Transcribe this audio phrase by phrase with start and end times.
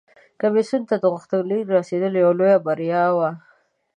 [0.41, 3.29] کمیسیون ته د غوښتنلیک رسیدل یوه لویه بریا وه